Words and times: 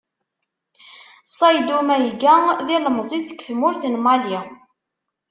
Ṣayddu 1.37 1.77
Mayga 1.87 2.35
d 2.65 2.67
ilemzi 2.75 3.19
seg 3.27 3.39
tmurt 3.47 3.81
n 3.87 3.95
Mali. 4.05 4.39